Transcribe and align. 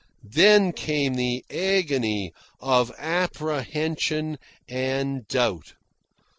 Then 0.33 0.73
came 0.73 1.13
the 1.13 1.45
agony 1.51 2.33
of 2.59 2.91
apprehension 2.97 4.39
and 4.67 5.27
doubt. 5.27 5.75